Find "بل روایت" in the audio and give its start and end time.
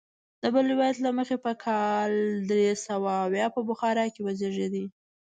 0.53-0.97